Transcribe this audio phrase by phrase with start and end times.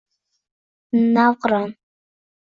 [1.13, 1.69] navqiron